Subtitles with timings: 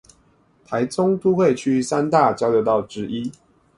[0.65, 3.31] 臺中都會區三大交流道之一